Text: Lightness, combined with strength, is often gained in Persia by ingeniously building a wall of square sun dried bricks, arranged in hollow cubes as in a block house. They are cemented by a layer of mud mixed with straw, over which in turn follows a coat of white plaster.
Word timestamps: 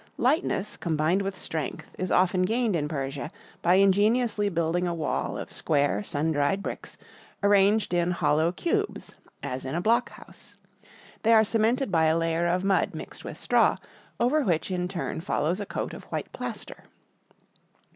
Lightness, 0.17 0.77
combined 0.77 1.21
with 1.21 1.37
strength, 1.37 1.93
is 1.95 2.09
often 2.09 2.41
gained 2.41 2.75
in 2.75 2.87
Persia 2.87 3.29
by 3.61 3.75
ingeniously 3.75 4.49
building 4.49 4.87
a 4.87 4.95
wall 4.95 5.37
of 5.37 5.53
square 5.53 6.03
sun 6.03 6.31
dried 6.31 6.63
bricks, 6.63 6.97
arranged 7.43 7.93
in 7.93 8.09
hollow 8.09 8.51
cubes 8.51 9.15
as 9.43 9.63
in 9.63 9.75
a 9.75 9.81
block 9.81 10.09
house. 10.09 10.55
They 11.21 11.33
are 11.33 11.43
cemented 11.43 11.91
by 11.91 12.05
a 12.05 12.17
layer 12.17 12.47
of 12.47 12.63
mud 12.63 12.95
mixed 12.95 13.23
with 13.23 13.37
straw, 13.37 13.77
over 14.19 14.41
which 14.41 14.71
in 14.71 14.87
turn 14.87 15.21
follows 15.21 15.59
a 15.59 15.67
coat 15.67 15.93
of 15.93 16.05
white 16.05 16.33
plaster. 16.33 16.85